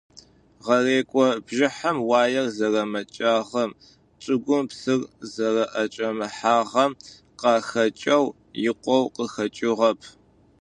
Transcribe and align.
Гъэрекӏо 0.65 1.25
бжьыхьэм 1.45 1.97
уаер 2.09 2.47
зэрэмэкӏагъэм, 2.55 3.71
чӏыгум 4.23 4.63
псыр 4.69 5.01
зэрэӏэкӏэмыхьагъэм 5.33 6.91
къахэкӏэу 7.39 8.25
икъоу 8.69 9.03
къыхэкӏыгъэп. 9.15 9.99